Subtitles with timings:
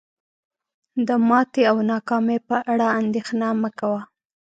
[1.07, 4.01] د ماتي او ناکامی په اړه اندیښنه مه کوه